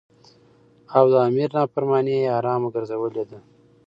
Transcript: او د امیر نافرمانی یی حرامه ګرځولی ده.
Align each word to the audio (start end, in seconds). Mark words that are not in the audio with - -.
او 0.95 1.03
د 1.11 1.13
امیر 1.27 1.49
نافرمانی 1.57 2.15
یی 2.21 2.33
حرامه 2.35 2.69
ګرځولی 2.75 3.23
ده. 3.29 3.39